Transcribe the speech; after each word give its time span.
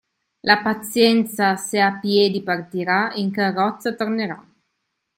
La 0.41 0.63
pazienza 0.63 1.57
se 1.57 1.79
a 1.79 1.99
piedi 1.99 2.41
partirà 2.41 3.11
in 3.13 3.29
carrozza 3.29 3.93
tornerà. 3.93 4.43